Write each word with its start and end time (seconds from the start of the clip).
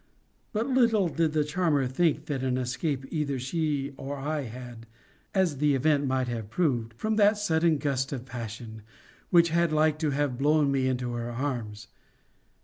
But 0.51 0.67
little 0.67 1.09
did 1.09 1.33
the 1.33 1.43
charmer 1.43 1.85
think 1.85 2.25
that 2.25 2.41
an 2.41 2.57
escape 2.57 3.05
either 3.11 3.37
she 3.37 3.93
or 3.97 4.17
I 4.17 4.45
had 4.45 4.87
(as 5.35 5.57
the 5.59 5.75
event 5.75 6.07
might 6.07 6.27
have 6.27 6.49
proved) 6.49 6.95
from 6.95 7.17
that 7.17 7.37
sudden 7.37 7.77
gust 7.77 8.11
of 8.11 8.25
passion, 8.25 8.81
which 9.29 9.49
had 9.49 9.71
like 9.71 9.99
to 9.99 10.09
have 10.09 10.39
blown 10.39 10.71
me 10.71 10.87
into 10.87 11.11
her 11.13 11.29
arms. 11.29 11.85